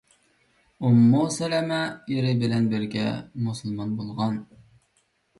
ئۇممۇ 0.87 1.19
سەلەمە— 1.33 1.77
ئېرى 2.13 2.31
بىلەن 2.43 2.65
بىرگە 2.71 3.03
مۇسۇلمان 3.49 3.93
بولغان. 3.99 4.41